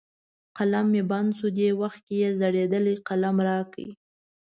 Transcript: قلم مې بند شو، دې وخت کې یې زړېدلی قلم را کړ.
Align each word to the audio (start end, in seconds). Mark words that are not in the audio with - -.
قلم 0.57 0.85
مې 0.93 1.01
بند 1.11 1.29
شو، 1.37 1.47
دې 1.57 1.69
وخت 1.81 1.99
کې 2.05 2.15
یې 2.21 2.29
زړېدلی 2.39 2.95
قلم 3.07 3.37
را 3.47 3.59
کړ. 3.73 3.87